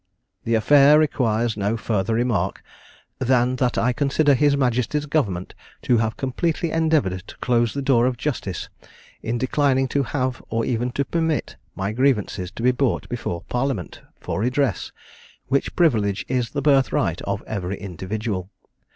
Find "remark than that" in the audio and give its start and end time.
2.15-3.77